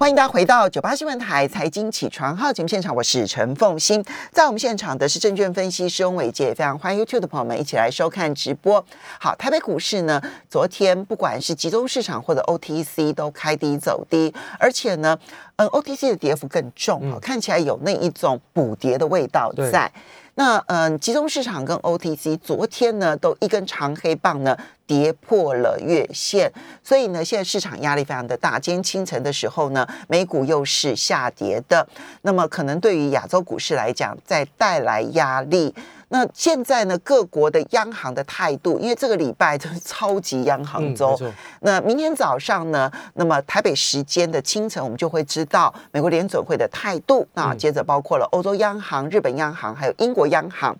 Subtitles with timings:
[0.00, 4.02] 欢迎大家回到九八新闻台财经起床号节目现场，我是陈凤欣。
[4.32, 8.82] 在我们现场的是证券分析师翁伟杰，非常欢迎 YouTube 的朋友们一起来收看直播。
[9.18, 10.18] 好，台北股市呢，
[10.48, 15.18] 昨天不管是集中市场或者 OTC 都开低走低，而且呢，
[15.56, 19.92] 嗯，OTC 的跌幅更重，看起来有那一种补跌的味道在。
[20.40, 26.50] 那嗯，集中市场跟 OTC 昨天呢都一根长黑棒呢跌破了月线，
[26.82, 28.58] 所以呢现在市场压力非常的大。
[28.58, 31.86] 今天清晨的时候呢，美股又是下跌的，
[32.22, 35.74] 那么可能对于亚洲股市来讲，在带来压力。
[36.12, 36.98] 那现在呢？
[36.98, 41.16] 各国的央行的态度，因为这个礼拜就是超级央行周。
[41.60, 42.90] 那明天早上呢？
[43.14, 47.24] 那么台北时间的清晨，我们就会知道美国联准会的态度。
[47.34, 50.76] 那接着包括了欧洲央行、日本央行，还有英国央行。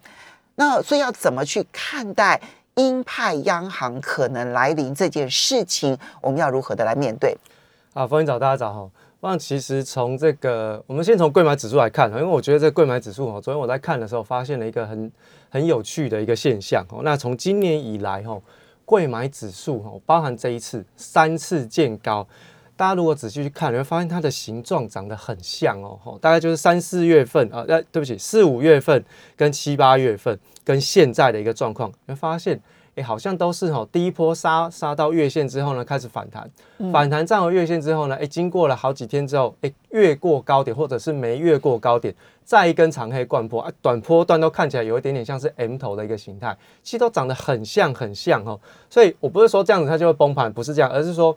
[0.57, 2.41] 那所以要怎么去看待
[2.74, 5.97] 鹰派央行可能来临这件事情？
[6.21, 7.38] 我们要如何的来面对？
[7.95, 8.91] 啊，欢迎早，大家早好。
[9.23, 15.13] 那其实从这个，我们先从贵买指数来看因为我觉得这贵买指数哦，昨天我在看的时候，发现了一个很
[15.51, 17.02] 很有趣的一个现象哦。
[17.04, 18.41] 那从今年以来哈，
[18.87, 22.26] 贵买指数哦，包含这一次三次见高，
[22.80, 29.04] 大家如果仔细去看，你会发现它的形状长得很像哦，大概就是三四月份啊，呃，对不起，四五月份
[29.36, 32.58] 跟七八月份跟现在的一个状况，你会发现。
[32.96, 36.51] 哎，好像都是哈，第一波杀杀到月线之后呢，开始反弹，
[36.90, 48.58] 反弹站回月线之后呢，哎，经过了好几天之后，哎，越过高点或者是没越过高点，再一根长黑贯破啊，短波段都看起来有一点点像是 M 头的一个形态，其实都长得很像很像哦，
[48.90, 51.36] 所以我不是说这样子它就会崩盘，不是这样，而是说。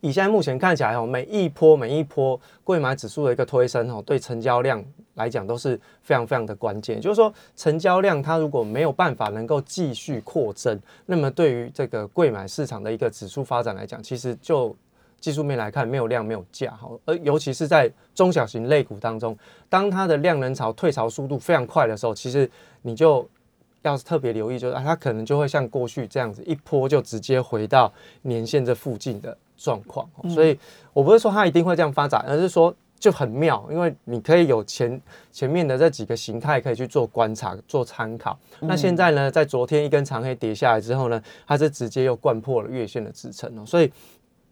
[0.00, 4.82] 以现在目前看起来哦，每一波每一波贵买指数的一个推升哦，对成交量
[5.14, 7.00] 来讲都是非常非常的关键。
[7.00, 14.74] 就是说，成交量它如果没有办法能够继续扩增，那么对于这个贵买市场的一个指数发展来讲，其实就
[15.20, 16.88] 技术面来看，没有量没有价哈。
[17.04, 19.36] 而尤其是在中小型类股当中，
[19.68, 23.28] 当它的量能潮退潮速度非常快的时候，其实你就
[23.82, 27.92] 要特别留意，就是它可能就会像过去这样子，一波就直接回到
[28.22, 29.36] 年线这附近的。
[29.60, 30.58] 状况，所以
[30.94, 35.00] 我不是说它一定会这样发展，而是说就很妙，因为你可以有前
[35.30, 38.38] 前面的这几个形态可以去做观察、做参考。
[38.60, 43.92] 那现在呢，在昨天一根长黑跌下来之后呢，它是直接又贯破了月线的支撑哦，所以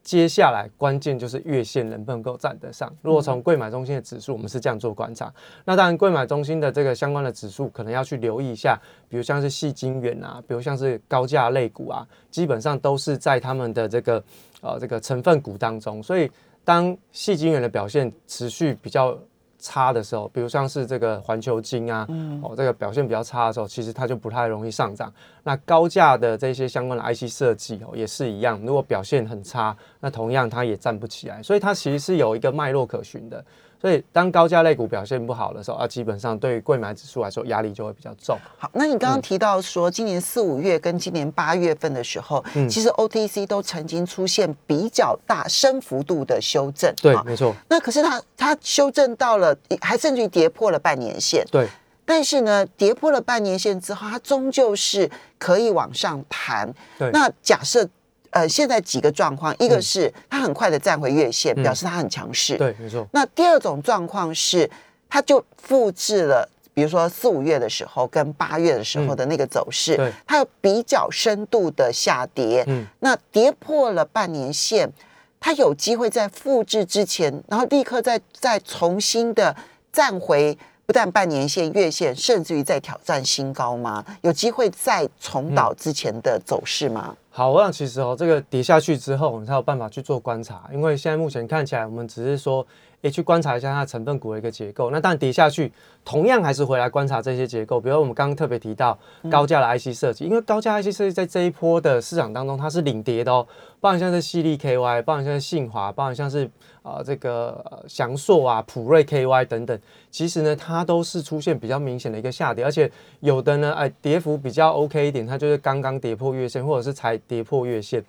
[0.03, 2.93] 接下来关键就是月线能不能够站得上。
[3.03, 5.33] 如果从贵买中心的指数，我们是这样做观察，
[5.65, 8.79] 那当然贵买中心的这个相关的指数可能要去留意一下，
[9.09, 14.23] 比如像是细晶圆啊，比如像是高价类股啊，基本上都是在他们的这个。
[14.61, 16.29] 呃，这个成分股当中，所以
[16.65, 19.17] 当细晶圆的表现持续比较
[19.59, 22.07] 差的时候，比如像是这个环球金啊，
[22.43, 25.13] 哦，这个表现比较差的时候，其实它就不太容易上涨。
[25.43, 31.43] 那高价的这些相关的 IC 设计哦，也是一样，如果表现很差，那同样它也站不起来。
[31.43, 33.45] 所以它其实是有一个脉络可循的。
[33.81, 38.37] 所以，当高价类股表现不好的时候，啊，基本上对于贵买指数来说，压力就会比较重。
[38.57, 46.93] 好，那你刚刚提到说，今年四五月跟今年八月份的时候，其实 OTC 都曾经出现比较大升幅度的修正。
[47.01, 47.55] 对，没错。
[47.69, 51.45] 那可是它它修正到了，还甚至于跌破了半年线。
[51.51, 51.69] 对。
[52.05, 55.09] 但是呢，跌破了半年线之后，它终究是
[55.39, 56.75] 可以往上弹。
[56.99, 57.11] 对。
[57.13, 57.89] 那假设。
[58.31, 62.57] 呃，现在几个状况，一个是它很快的站回月线，表示它很强势。
[62.57, 63.07] 对，没错。
[63.13, 64.71] 那第二种状况是，
[65.09, 72.65] 它就复制了，比如说四五月的时候跟八月的时候的那个走势，它有比较深度的下跌。
[72.67, 74.93] 嗯，那跌破了半年线，
[75.41, 79.57] 它有机会在复制之前，然后立刻再再重新的
[79.93, 80.57] 站回。
[80.87, 84.03] 不但半年线、月线，甚至于在挑战新高吗？
[84.23, 87.15] 有机会再重蹈之前的走势吗？
[87.39, 90.69] 好，我想其实哦，这个跌下去之后，我们才有办法去做观察。
[90.73, 92.67] 因为现在目前看起来，我们只是说。
[93.03, 94.91] 诶，去观察一下它成分股的一个结构。
[94.91, 95.73] 那当然跌下去，
[96.05, 97.81] 同样还是回来观察这些结构。
[97.81, 98.99] 比如我们刚刚特别提到
[99.31, 103.47] 高价的 IC 设计，因为高价 IC 设计在这一波的市场当中，它是领跌的哦。
[103.81, 106.51] 包含像是细粒 KY，包含像是信华，包含像是
[106.83, 109.79] 呃这个翔硕啊、普瑞 KY 等等，
[110.11, 112.91] 其实呢，它都是出现比较明显的一个下跌，而且
[113.21, 118.05] 有的呢，哎，跌幅比较 OK 一点，它就是刚刚跌破月线，或者是才跌破月线。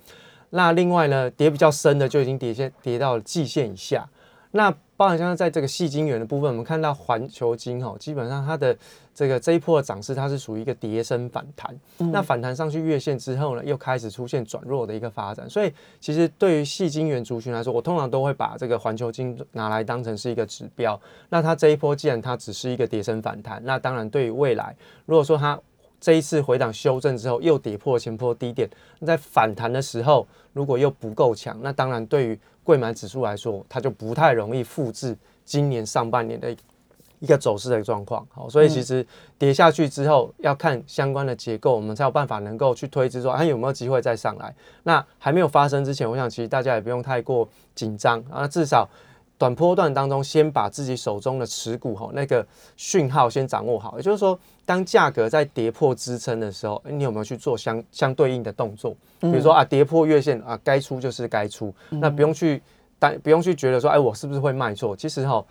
[0.50, 4.10] 那另外呢，跌比较深的就已经跌线跌到了季线以下。
[4.52, 8.76] 那包含像在这个细晶圆的部分，我们看到环球晶哦，基本上它的
[9.14, 11.74] 这个这一波的涨势，它是属于一个跌升反弹。
[12.12, 15.50] 那反弹上去月线之后呢，又开始出现转弱的一个发展。
[15.50, 21.00] 所以其实对于细晶圆族群来说，我通常都会把这个环球晶拿来当成是一个指标。
[21.30, 24.76] 那它这一波既然它只是一个跌升反弹，那当然对于未来，
[25.06, 25.58] 如果说它
[26.02, 28.70] 这一次回档修正之后又跌破前波低点，
[29.00, 36.56] 那在反弹的时候如果又不够强，那当然对于贵买指数来说，它就不太容易复制今年上半年的
[37.18, 38.24] 一个走势的状况。
[38.32, 39.04] 好，所以其实
[39.40, 44.54] 跌下去之后，要看相关的结构，我们才有办法能够去推知说它有没有机会再上来。
[44.84, 48.88] 那还没有发生之前，我想其实大家也不用太过紧张啊，至少。
[49.40, 52.46] 短波段当中，先把自己手中的持股哈那个
[52.76, 58.92] 讯号先掌握好，也就是说，当价格在跌破支撑的时候，你有没有去做相相对应的动作？
[59.22, 62.62] 比如说啊，跌破月线啊，该出就是该出，那不用去
[63.00, 64.94] 担，不用去觉得说，哎，我是不是会卖错？
[64.94, 65.42] 其实哈，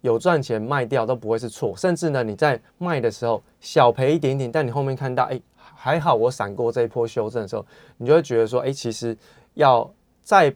[0.00, 7.64] 有赚钱卖掉都不会是错，甚至呢，你在卖的时候小赔一点点，但你后面看到，哎，还好我闪过这一波修正的时候，
[7.96, 9.16] 你就会觉得说，哎，其实
[9.54, 9.88] 要
[10.24, 10.52] 在。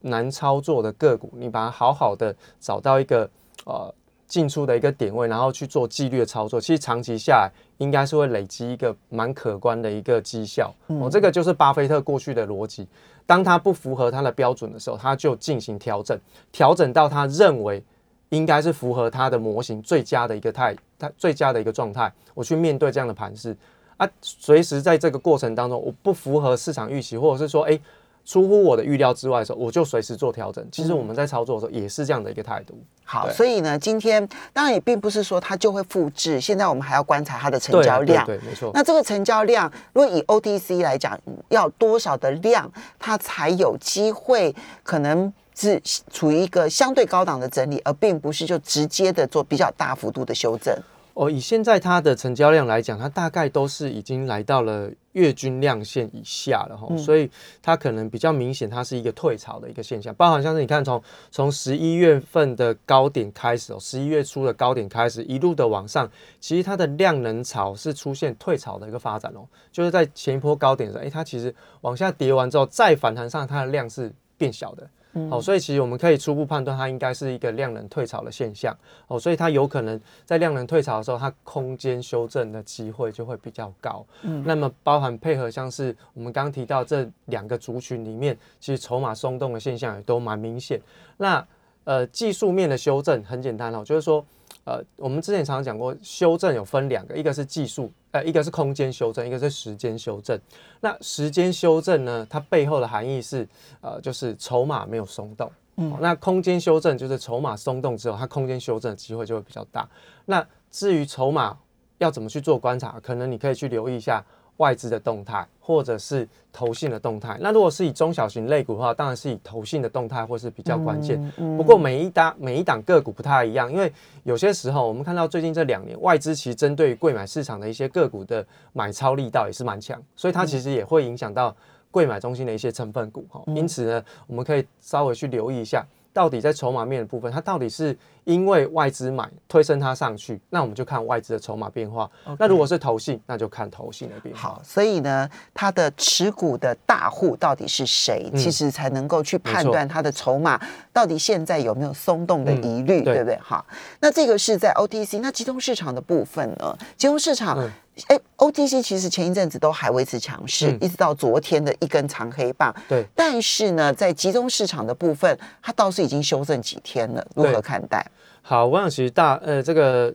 [0.00, 3.28] 难操作的个股，你把它好好的找到一个
[3.64, 3.94] 呃
[4.26, 10.72] 进出的一个点位，然后去做纪律的操作，其实长期下来应该是会累积一个蛮可观的一个绩效。
[10.86, 12.86] 哦，这个就是巴菲特过去的逻辑，
[13.26, 16.18] 当他不符合他的标准的时候，他就进行调整，
[16.52, 17.82] 调整到他认为
[18.28, 23.56] 应该是符合他的模型最佳的一个态，他最佳的一个状态，我去面对这样的盘势
[23.96, 27.78] 啊，随时在这个过程当中，我不符合市场预期，或者是说，哎。
[28.24, 30.66] 出乎我的预料之外的时候，我就随时做调整。
[30.70, 32.78] 其实我们在操作的时候也是这样的一个态度。
[33.04, 36.40] 好，所以呢，今天当然也并不是说它就会复制。
[36.40, 38.24] 现在我们还要观察它的成交量。
[38.24, 38.70] 对，没错。
[38.72, 41.18] 那这个成交量，如果以 OTC 来讲，
[41.48, 45.80] 要多少的量，它才有机会可能是
[46.12, 50.72] 处于一个相对高档的整理，而并不是就直接的做比较大幅度的修正。
[51.20, 57.30] 哦，以现在它的成交量来讲，它大概都是已经来到了月均量线以下了哈，所以
[57.60, 60.14] 它可能比较明显，它是一个退潮的一个现象。
[60.14, 74.88] 包含像是你看，从从十一月份的高点开始哦，十一月初的高点开始，一路的往上，其实它的量能潮是出现退潮的一个发展哦，就是在前一波高点的时候，哎，它其实往下跌完之后，再反弹上，它的量是变小的。
[75.28, 78.76] 好，所以其实我们可以初步判断，它应该是一个量能退潮的现象。
[79.08, 84.06] 哦，所以它有可能在量能退潮的时候，它空间修正的机会就会比较高。
[84.22, 90.80] 嗯，那么包含配合像是我们刚刚提到这两个族群里面，其实筹码松动的现象也都蛮明显。
[91.16, 91.44] 那
[91.84, 94.24] 呃，技术面的修正很简单哦，就是说。
[94.64, 100.38] 呃，我们之前常常讲过，修正有分两个，一个是技术，呃，一个是空间修正，一个是时间修正。
[100.80, 103.48] 那时间修正呢，它背后的含义是，
[103.80, 105.50] 呃，就是筹码没有松动。
[105.76, 109.88] 嗯，那空间修正就是筹码松动之后，它空间修正的机会就会比较大。
[110.26, 111.56] 那至于筹码
[111.98, 114.24] 要怎么去做观察，可能你可以去留意一下。
[114.60, 117.38] 外资的动态，或者是投信的动态。
[117.40, 121.18] 那如果是以中小型类股的话，当然是以投信的动态或是比较关键。
[121.56, 123.90] 不过每一档每一档个股不太一样，因为
[124.22, 131.56] 有些时候我们看到最近这两年外资其实针对贵买市场的一些个股的买超力道也是蛮强，所以它其实也会影响到
[131.90, 133.42] 贵买中心的一些成分股哈。
[133.46, 135.82] 因此呢，我们可以稍微去留意一下。
[136.12, 137.96] 到底在筹码面的部分，它到底是
[138.30, 142.08] 因为外资买推升它上去，那我们就看外资的筹码变化。
[142.38, 144.40] 那如果是投信，那就看投信的变化。
[144.40, 150.60] 好，所以呢，它的持股的大户到底是谁，其实才能够去判断它的筹码
[150.92, 153.36] 到底现在有没有松动的疑虑，对不对？
[153.42, 153.66] 好，
[153.98, 156.78] 那这个是在 OTC，那集中市场的部分呢？
[156.96, 157.68] 集中市场。
[158.06, 162.74] 哎，OTC 其实前一阵子都还维持强势，一直到昨天的一根长黑棒。
[162.88, 168.02] 对，但是呢，在集中市场的部分，它倒是已经修正几天了，如何看待？
[168.42, 170.14] 好，我想其实大呃这个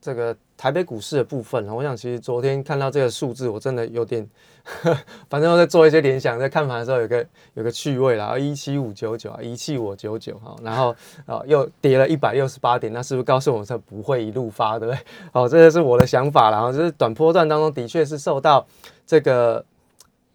[0.00, 0.36] 这个。
[0.58, 4.26] 台北股市的部分，我想其实昨天看到这个数字，我真的有点，
[5.28, 10.96] 反正我在做一些联想，在看盘的时候有个有个趣味啦，一七五九九啊，一七五九九哈，然后
[11.26, 15.00] 啊又跌了一百六十八点，那是不是告诉我们说不会一路发，对不对？
[15.32, 18.66] 哦，这个是我的想法啦然后就是短波段当中的确是受到
[19.06, 19.62] 这个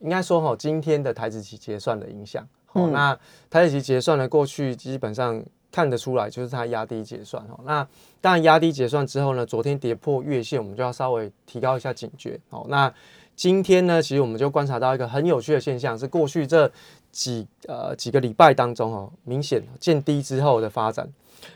[0.02, 3.18] 应该说哈今天的台子期结算的影响，好，那
[3.50, 5.44] 台子期结算呢，过去基本上。
[5.72, 7.58] 看得出来，就是它压低结算哈。
[7.64, 7.88] 那
[8.20, 12.40] 当然压低结算之后呢，昨天跌破月线，我们就要稍微提高一下警觉。
[12.50, 12.94] 好，那
[13.36, 16.70] 今天呢，其实我们就观察到一个很有趣的现象，是过去这
[17.12, 21.08] 几呃几个礼拜当中哦，明显见低之后的发展。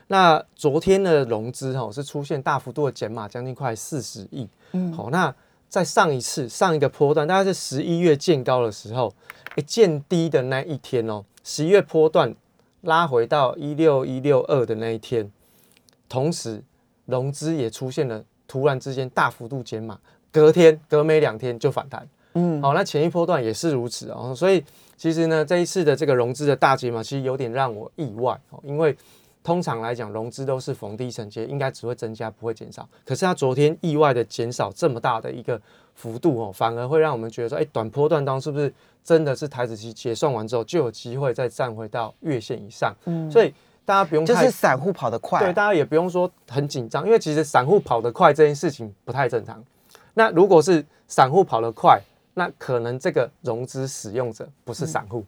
[0.07, 4.48] 那昨天的融资哈是出现大幅度的减码，将近快四十亿。
[4.72, 5.34] 嗯，好，那
[5.67, 9.13] 在上一次上一个波段，大概是十一月见高的时候，
[9.55, 12.34] 哎见低的那一天哦，十一月波段。
[12.86, 15.30] 拉回到一六一六二的那一天，
[16.08, 16.63] 同时
[17.06, 20.00] 融资也出现了突然之间大幅度减码，
[20.32, 22.08] 隔天隔没两天就反弹。
[22.34, 24.34] 嗯，好，那前一波段也是如此哦。
[24.36, 24.63] 所以
[24.98, 28.96] 其实呢，这一次的这个融资的大减码，其实有点让我意外哦，因为
[29.46, 32.90] 通常来讲，融资都是逢低承接，应该只会增加，不会减少。
[33.06, 35.62] 可是它昨天意外的减少这么大的一个
[35.94, 38.74] 幅度哦，反而会让我们觉得说，哎，短波段当是不是
[39.04, 42.92] 真的是台子期结算完之后就有机会再站回到月线以上？
[43.06, 43.54] 嗯，所以
[43.86, 49.64] 大家不用就是散户跑得快，对，大家也不用说很紧张，因为其实散户跑得快这件事情不太正常。
[50.16, 52.02] 那如果是散户跑得快，
[52.34, 55.20] 那可能这个融资使用者不是散户。
[55.20, 55.25] 嗯，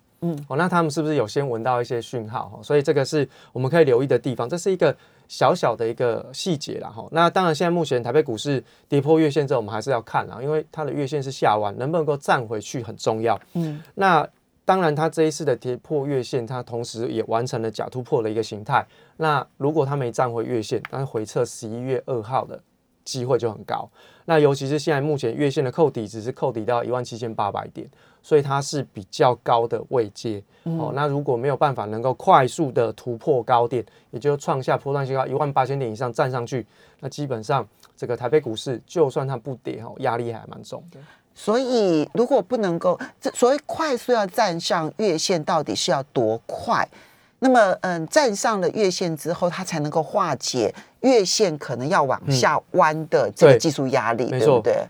[0.48, 2.50] 哦，那他们是不是有先闻到一些讯号？
[2.50, 4.96] 哈，所以这个是我们可以留意的地方，这是一个
[5.28, 6.90] 小小的一个细节啦。
[6.90, 13.40] 哈，那当然，现在目前台北股市跌破月线之后，我们还是要看啊，因为它的月线是下弯，能不能够站回去很重要。
[13.54, 14.28] 嗯，那
[14.66, 18.86] 当然，它这一次的跌破月线，它同时也完成了假突破的一个形态。
[19.18, 22.60] 那如果它没站回月线，但是回测十一月二号的。
[23.08, 23.90] 机会就很高，
[24.26, 27.90] 那尤其是现在目前月线的扣底只是扣底到一万七千八百点，
[28.22, 30.92] 所以它是比较高的位阶哦。
[30.94, 36.68] 那如果没有办法能够快速的突破高点，也就创下破断新高一万八千点以上站上去，
[37.00, 41.00] 那基本上这个台北股市就算它不跌哦，压力还蛮重的。
[41.34, 46.86] 所以如果不能够，这所谓快速要站上月线，到底是要多快？
[47.40, 54.84] 那么，嗯，站上了月线之后，它才能够化解月线可能要往下弯的这个技术压力，对不对？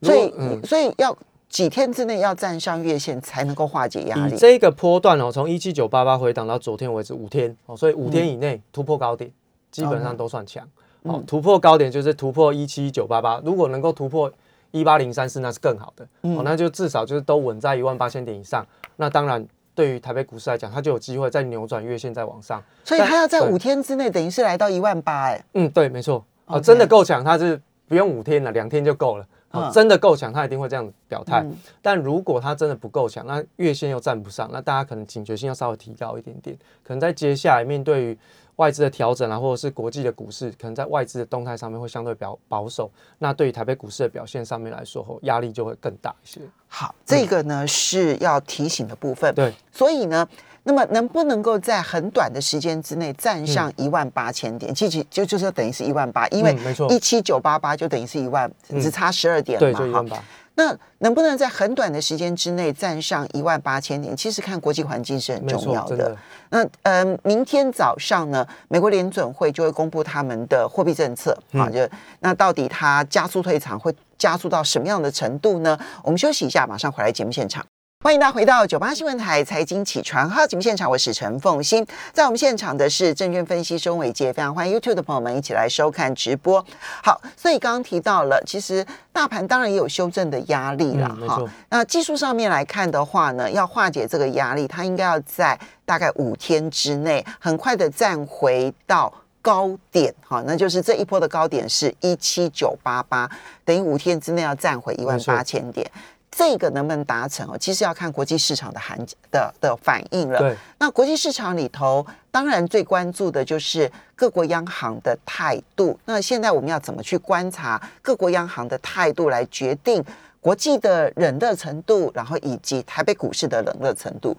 [0.00, 0.32] 所以，
[0.64, 1.14] 所以要
[1.50, 4.34] 几天之内要站上月线才能够化解压力。
[4.34, 9.30] 这个波段哦，从一七九八八回档到昨天为止五天哦，所以五天以内突破高点，
[9.70, 10.66] 基本上都算强。
[11.02, 14.32] 哦，突破高点就是突破一七九八八，如果能够突破
[14.70, 16.08] 一八零三四，那是更好的。
[16.22, 18.64] 哦，那就至少就是都稳在一万八千点以上。
[18.96, 19.46] 那当然。
[19.74, 25.44] 对于台北股市来讲，它就有机会再扭转月线再往上，所以它要在五天之内，等于是来到一万八哎。
[25.54, 29.26] 嗯，对，没错，哦，真的够强，它是不用五天了，两天就够了。
[29.48, 31.44] 好，真的够强，它一定会这样表态。
[31.82, 38.18] 但如果它真的不够强，那月线又站不上，那大家可能警觉性要稍微提高一点点，可能在接下来面对于。
[38.60, 42.90] 外资的调整啊，或者是国际的股市，可能在外资的动态上面会相对比较保守。
[43.18, 46.42] 那对于台北股市的表现上面来说，压力就会更大一些。
[46.68, 49.34] 好，这个呢是要提醒的部分。
[49.34, 50.28] 对，所以呢，
[50.64, 54.74] 那么能不能够在很短的时间之内站上一万八千点？
[54.74, 56.54] 其实就就是等于是一万八，因为
[56.90, 59.60] 一七九八八就等于是一万，只差十二点嘛。
[59.60, 60.22] 对，就一万八。
[60.56, 64.14] 那能不能在很短的时间之内站上一万八千点？
[64.16, 66.16] 其实看国际环境是很重要的。
[66.50, 71.88] 那呃，明天早上呢，美国联准会就会公布他们的货币政策啊，就
[72.20, 75.78] 那到底它加速退场会加速到什么样的程度呢？
[76.02, 77.64] 我们休息一下，马上回来节目现场。
[78.02, 86.64] 欢迎大家回到九八新闻台财经起床号节目现场，我是陈凤欣，在我们现场的是证券分析师伟杰，非常欢迎 YouTube 的朋友们一起来收看直播。
[87.04, 91.44] 好，所以刚刚提到了，其实大盘当然也有修正的压力了哈。
[91.68, 103.30] 那技术上面来看的话呢，要化解这个压力，它应该要在大概五天之内，很快的站回到高点哈，那就是这一波的高点是一七九八八，
[103.62, 105.86] 等于五天之内要站回一万八千点。
[106.30, 107.56] 这个能不能达成哦？
[107.58, 108.98] 其实要看国际市场的含
[109.30, 110.38] 的的反应了。
[110.38, 115.98] 对，那国际市场里头，当然最关注的就是各国央行的态度。
[116.04, 120.02] 那现在我们要怎么去观察各国央行的态度，来决定
[120.40, 124.36] 国际的冷热程度，然后以及台北股市的冷热程度？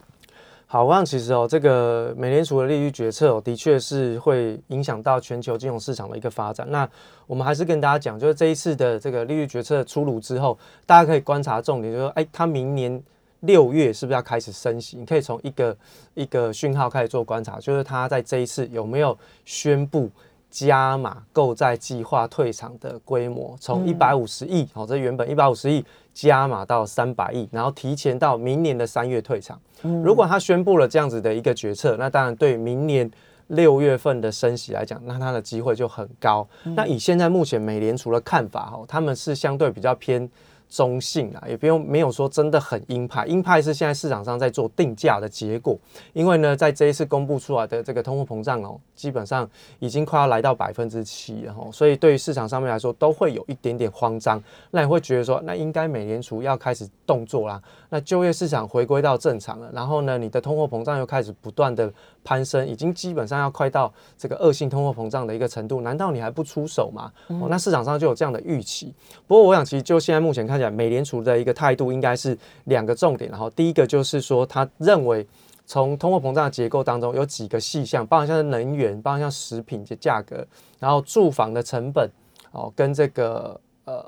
[0.71, 6.65] 好，我想其实哦，这个美联储的利率决策哦，的确是会影响到全球金融市场的一个发展。
[6.71, 6.89] 那
[7.27, 13.03] 我们还是跟大家讲，就是这一次的这个利率决策出炉之后，大家可以观察重点，就是说，哎，它明年
[13.41, 14.95] 六月是不是要开始升息？
[14.95, 15.77] 你可以从一个
[16.13, 20.09] 一个讯号开始做观察，就是它在这一次有没有宣布。
[20.51, 29.59] 加码购债计划退场的规模从一百五十亿，好，这原本一百五十亿加码到三百亿，然后提前到明年的三月退场。
[30.03, 33.09] 如果他宣布了这样子的一个决策，那当然对明年
[33.47, 36.47] 六月份的升息来讲，那他的机会就很高。
[36.75, 40.29] 那以现在目前美联储的看法，哈，他们是相对比较偏。
[40.71, 45.77] 中性啊，也不用没有说真的很鹰派，鹰派是现在市场上在做定价的结果。
[46.13, 49.47] 因为呢，在这一次公布出来的这个通货膨胀哦，基本上
[49.79, 54.41] 已经快要来到百分之七了哈，所以对于市场上面来说，都会有一点点慌张。
[54.71, 61.91] 那你会觉得说，那应该美联储要开始动作啦，那就业市场回归到正常了，然后呢，你的通货膨胀又开始不断的
[62.23, 67.11] 攀升，已经基本上要快到这个恶性通货膨胀的一个程度，难道你还不出手吗？
[67.27, 68.93] 哦，那市场上就有这样的预期。
[69.27, 70.71] 不过我想，其实就现在目前看起来。
[70.71, 75.27] 美联储的一个态度应该是两个重点，然后第一个就是说，他认为
[75.65, 80.47] 从通货膨胀的结构当中有几个细项，包含像是能源，包含像食品的价格，
[80.79, 82.09] 然后住房的成本，
[82.51, 83.59] 哦，跟这个呃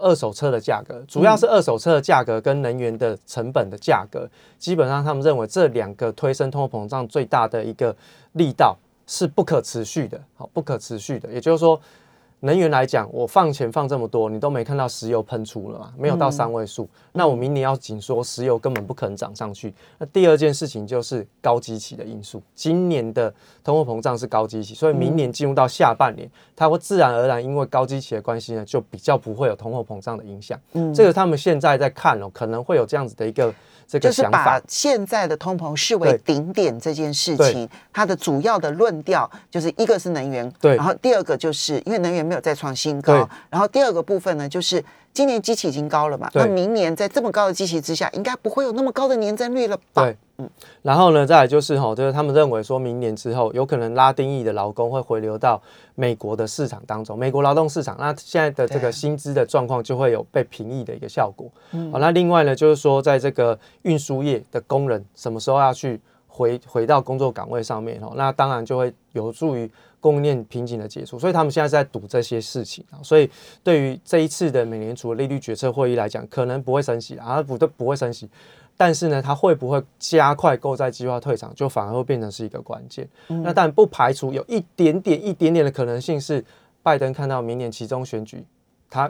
[0.04, 4.30] 二手车的价格，主要是二手车的价格跟能源的成本的价格，
[4.60, 7.96] 基本上他们认为这两个推升通货膨胀最大的一个
[8.34, 8.78] 力道。
[9.06, 11.80] 是不可持续的，好，不可持续的，也就是说。
[12.44, 15.94] 能源来讲，我放钱放这么多，你都没看到石油喷出了嘛？
[15.98, 19.74] 没有到三位数，那我明年要紧缩，石油根本不可能涨上去。
[19.98, 23.34] 那第二件事情就是高基期的因素，今年的
[23.64, 30.60] 通货膨胀是高基期，所以明年进入到下半年，它会自然而然因为高基期的关系呢，就比较不会有通货膨胀的影响。
[30.74, 33.54] 嗯，这个他们现在在看哦，可能会有这样子的一个。
[33.88, 50.04] 就是把现在的通膨视为顶点这件事情，它的主要的论调就是一个是能源，对，然后第二个就是因为能源没有再创新高，然后第二个部分呢，就是今年机器已经高了嘛，那明年在这么高的机器之下，应该不会有那么高的年增率了吧？
[50.04, 50.50] 对，嗯，
[50.82, 55.62] 然后呢，再来就是哈，就是他们认为说明年之后，有可能拉丁裔的劳工会回流到。
[55.96, 61.48] 美国的市场当中，美国劳动市场，那现在的这个薪资的状况就会有被平抑的一个效果。
[61.72, 68.02] 嗯好，那另外呢，就是说，在这个运输业的工人什么时候要去回回到工作岗位上面？
[68.02, 71.20] 哦，那当然就会有助于供应链瓶颈的解除。
[71.20, 72.98] 所以他们现在在赌这些事情啊。
[73.04, 73.30] 所以
[73.64, 78.28] 对于这一次的美联储的利率决策会议来讲，可能不会升息啊，不都不会升息。
[78.76, 83.08] 但是呢，它会不会加快购债计划退场，就反而会变成是一个关键。
[83.28, 86.44] 那但不排除有一点点、一点点的可能性是，
[86.82, 88.44] 拜登看到明年其中选举，
[88.90, 89.10] 他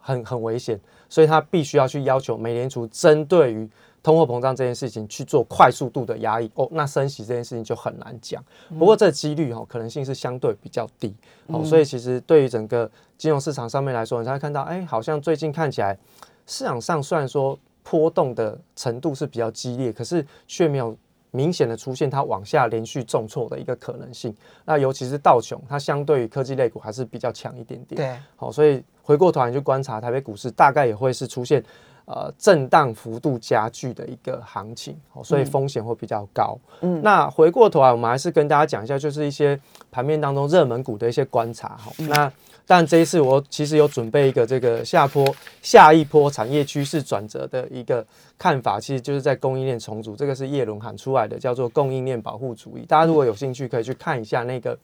[0.00, 0.78] 很很危险，
[1.08, 3.70] 所以他必须要去要求美联储针对于
[4.02, 6.50] 通货膨胀这件事情去做快速度的压抑。
[6.56, 8.44] 哦，那升息这件事情就很难讲。
[8.78, 11.14] 不过这几率哈可能性是相对比较低。
[11.46, 15.96] 哦，所以其实对于整个金融市场上面来说，你才会看到，哎，好像最近看起来
[16.46, 17.56] 市场上虽然说。
[17.90, 20.96] 波动的程度是比较激烈，可是却没有
[21.30, 24.34] 明显的出现它往下连续重挫的一个可能性。
[24.64, 27.96] 那尤其是道琼，它相对于科技类股还是比较强一点点。
[27.96, 31.64] 对，好，所以回过头来去观察台北股市，大概也会是出现
[32.08, 36.58] 呃震荡幅度加剧的一个行情，所以风险会比较高。
[36.80, 39.60] 嗯，那回过头来，我们还是跟大家讲一下，就是一些
[39.90, 41.76] 盘面当中热门股的一些观察。
[41.76, 42.32] 哈，那。
[42.70, 45.26] 但这一次我其实有准备一个这个下坡
[45.62, 52.84] 下一波产业趋势转折的一个看法，其实就是在供应链重组，这个是叶伦喊出来的，叫做供应链保护主义。
[52.84, 54.78] 大家如果有兴趣，可以去看一下那个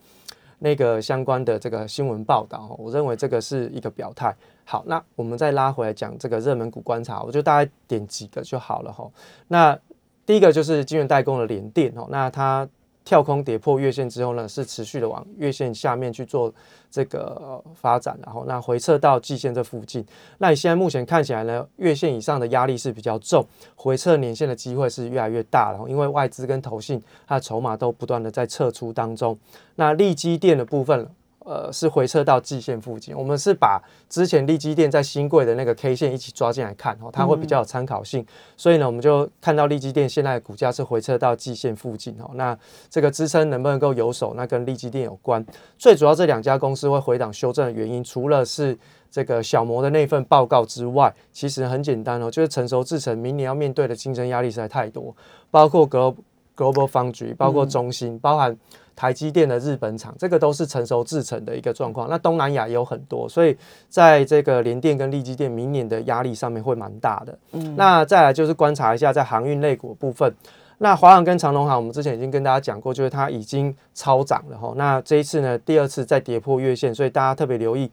[0.61, 2.75] 那个相关的这个新闻报道。
[2.79, 4.35] 我认为这个是一个表态。
[4.65, 9.09] 好，那我们再拉回来讲这个热门股观察，我就大概点几个就好了哈。
[9.49, 9.79] 那
[10.27, 12.69] 第一个就是金源代工的联电哦，那它。
[13.07, 16.51] 跳空跌破月线之后呢，是持续的往月线下面去做
[16.91, 20.03] 这个发展，然后那回撤到季线这附近。
[20.39, 23.47] 那你现在目前看起来呢，月线以上的压力是比较重，
[23.77, 25.87] 回撤年线的机会是越来越大然后。
[25.87, 29.39] 因为外资跟投信它的筹码都不断的在撤出当中。
[29.75, 31.07] 那利基电的部分。
[31.45, 33.15] 呃，是回撤到季线附近。
[33.15, 33.79] 我们是把
[34.09, 38.25] 之前利基电在新贵的那个 K 线一起抓进来看，哦，它会比较有参考性。
[38.57, 45.45] 所以呢，我们就看到利基电现在的股价是回撤到季线附近，哦，那这个支撑能不能够有手，那跟利基电有关。
[45.77, 48.75] 最主要这两家公司会回档修正的原因，除了是
[49.11, 55.15] 这个小摩的那份报告之外，其实很简单哦，就是成熟制成明年要面对的竞争压力实在太多，
[55.51, 56.17] 包括 Global
[56.57, 58.57] Global Foundry，包括中芯，包含。
[58.97, 62.09] 台积电的日本厂，这个都是成熟制成的一个状况。
[62.09, 63.57] 那东南亚也有很多，所以
[63.89, 67.39] 在这个联电跟力基电明年的压力上面会蛮大的。
[67.53, 70.33] 嗯，那再来就是观察一下在航运类股部分，
[70.79, 74.73] 那华航跟长龙航，我们之前已经跟大家讲过，就是它已经超涨了哈。
[74.77, 77.91] 那这一次呢，第二次再跌破月线，所以大家特别留意。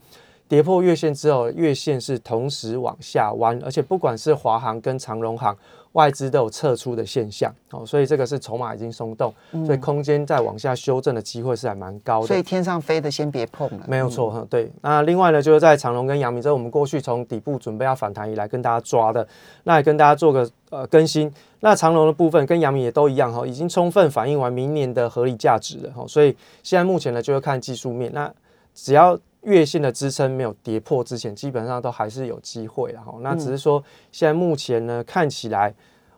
[0.47, 5.55] 跌破月线之后，月线是同时往下弯，而且不管是华航跟长荣航，
[5.93, 9.33] 外资都有撤出的现象，哦，所以这个是筹码已经松动，
[9.65, 12.27] 所以空间再往下修正的机会是还蛮高的。
[12.27, 14.45] 所以天上飞的先别碰了，没有错哈。
[14.49, 19.27] 对，那另外呢，就是在长隆跟阳明，这是我们过去从底部准备要反弹以来跟大家抓的，
[19.63, 21.29] 那也跟大家做个呃更新。
[21.59, 28.31] 那长隆的部分跟阳明也都一样哈，已经充分反映完明年的合理价值了哈，所以现在目前呢，就会看技术面，那
[28.73, 29.19] 只要。
[29.41, 33.13] 月线的支撑没有跌破之前，基本上都还是有机会的哈。
[33.21, 35.73] 那只是说，现在目前呢，看起来。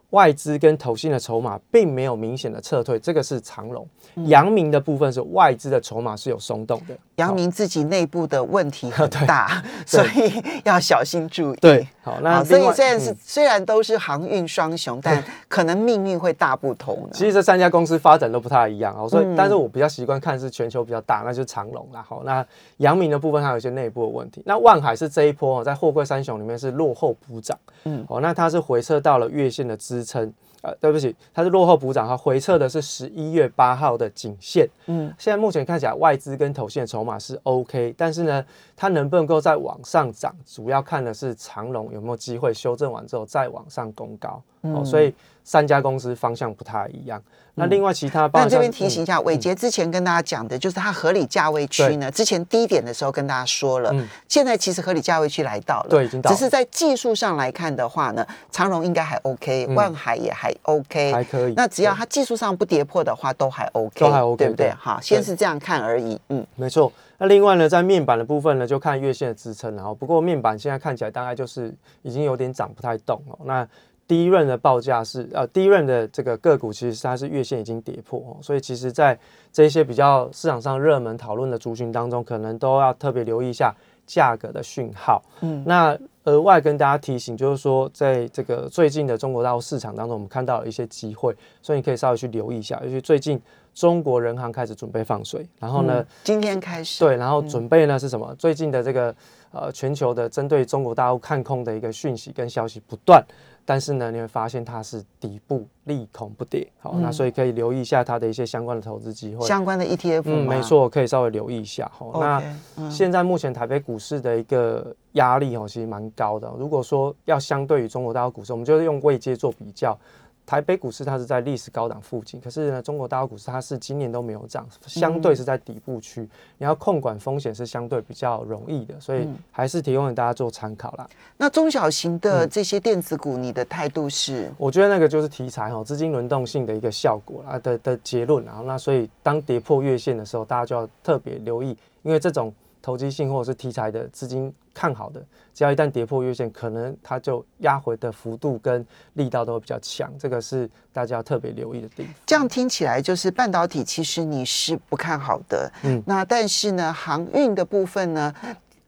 [0.10, 3.84] 外资跟投信的筹码并没有明显的撤退，这个是长龙。
[4.28, 6.96] 阳明的部分是外资的筹码是有松动的。
[7.16, 11.58] 阳明自己内部的问题很大， 所以 要小心注意。
[11.58, 17.10] 对，好，那所以虽然是虽然都是航运双雄，但可能命运会大不同。
[17.12, 22.06] 其实这三家公司发展都不太一样哦，所以但是我比较习惯看是全球比较大，那就是长龙啦。
[22.08, 22.46] 好，那
[22.78, 24.42] 阳明的部分还有一些内部的问题。
[24.46, 30.04] 那万海是这一波在货柜三雄里面是落后补涨，嗯，哦，那它是回撤到了月线的支。
[30.04, 34.66] 撑呃，对不起，它是落后补涨，它回撤的是十一月八号的颈线。
[34.86, 38.44] 嗯，现在目前看起来外资跟投线筹码是 OK，但是呢，
[38.84, 44.44] 它能不能够再往上涨，主要看的是长龙有没有机会修正完之后再往上攻高。
[44.64, 45.14] 哦，所以
[45.46, 47.22] 三家公司方向不太一样。
[47.54, 53.94] 那另外其他，那这边提醒一下，伟杰之前跟大家讲的就是它合理价位区呢，之前低点的时候跟大家说了，
[54.28, 56.30] 现在其实合理价位区来到了，对，已经到。
[56.30, 61.54] 只是在技术上来看的话呢，长荣应该还 OK，万海也还 OK，还可以。
[61.56, 64.74] 那只要它技术上不跌破的话，都还 OK，都还 OK，对不对？
[64.78, 66.92] 好，先是这样看而已，嗯，没错。
[67.24, 73.40] 那另外呢，在面板的部分呢，就看月线的支撑，然后不过面板现在看起来大概就是已经有点涨不太动哦。
[73.46, 73.66] 那
[74.06, 79.18] 第一轮的报价是呃，第一轮的这个个股其实它是月线已经跌破哦，所以其实在
[79.54, 83.74] 这些比较市场上热门讨论的族群当中，可能都要特别留意一下
[84.06, 85.24] 价格的讯号。
[85.40, 93.42] 嗯，那额外跟大家提醒，就是说在这个最近的中国大陆市场当中，我们看到了一些机会，所以你可以稍微去留意一下，尤其最近
[93.74, 98.34] 中国人行开始准备放水，然后呢，今天开始对，然后准备呢是什么？
[98.40, 99.14] 最近的这个
[99.52, 103.24] 呃全球的针对中国大陆看空的一个讯息跟消息不断。
[103.66, 111.90] 但是呢，你会发现它是底部利空不跌，好，那所以可以留意一下它的一些相关的投资机会，相关的 ETF，嗯，没错，可以稍微留意一下。
[111.94, 116.52] 好，那现在目前台北股市的一个压力哦，其实蛮高的。
[116.58, 119.98] 如果说要相对于中国大陆股市，我们就是用位阶做比较。
[120.46, 126.28] 台北股市它是在历史高档附近，可是呢，中国大陆股市它是今年都没有涨，相对是在底部区，
[126.58, 131.10] 你要控管风险是相对比较容易的，所以还是提供给大家做参考啦。
[131.38, 134.52] 那中小型的这些电子股，你的态度是？
[134.58, 138.62] 我觉得那个就是题材哈，资金轮动性的一个效果啊的的结论啊。
[138.66, 142.54] 那所以当跌破月线的时候，大家就要特别留意，因为这种。
[142.84, 152.14] 投机性或者是题材的资金看好的，只要一旦跌破月线，可能它就压回的幅度跟力道都会比较强，这个是大家要特别留意的地方。
[152.26, 158.34] 这样听起来就是半导体其实你是不看好的，嗯，那但是呢，航运的部分呢，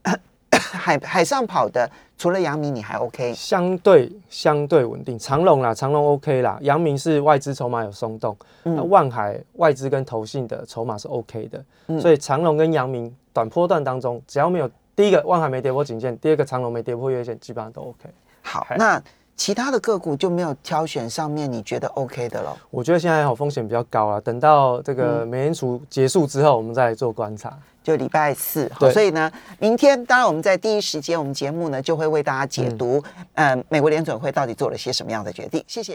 [0.52, 1.90] 海海上跑的。
[2.18, 5.20] 除了阳明，你还 OK，相对相对稳定。
[5.20, 6.58] 长隆啦，长隆 OK 啦。
[6.62, 18.10] 阳明是外资筹码有松动，那万海外资跟投信的筹码是 OK 的，所以长隆跟阳明短波段当中，只要没有第一个万海没跌破颈线，第二个长隆没跌破月线，基本上都 OK。
[18.42, 19.02] 好，那
[19.36, 22.58] 其他的个股就没有挑选上面你觉得 OK 的了？
[22.72, 27.52] 我觉得现在好风险比较高啊，等到这个美联储结束之后，我们再来做观察。
[27.84, 35.64] 就礼拜四，所以呢，明天当然我们在第一时间，我们节目呢就会为大家解读，嗯，美国联准会到底做了些什么样的决定。
[35.68, 35.94] 谢谢。